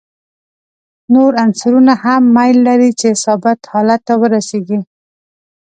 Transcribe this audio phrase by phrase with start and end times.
[1.13, 4.79] نور عنصرونه هم میل لري چې ثابت حالت ته ورسیږي.